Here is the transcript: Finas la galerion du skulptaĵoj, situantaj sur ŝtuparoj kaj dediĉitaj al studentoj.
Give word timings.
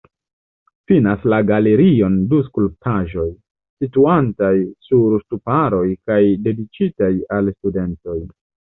Finas 0.91 1.27
la 1.33 1.37
galerion 1.49 2.15
du 2.31 2.39
skulptaĵoj, 2.47 3.27
situantaj 3.85 4.53
sur 4.89 5.17
ŝtuparoj 5.23 5.87
kaj 6.11 6.21
dediĉitaj 6.51 7.15
al 7.39 7.57
studentoj. 7.59 8.23